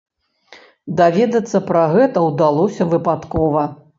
[1.01, 3.67] Даведацца пра гэта ўдалося выпадкова.